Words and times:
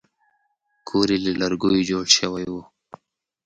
کور 0.87 1.07
یې 1.13 1.17
له 1.25 1.31
لرګیو 1.41 1.87
جوړ 1.89 2.05
شوی 2.17 2.45
و. 2.53 2.55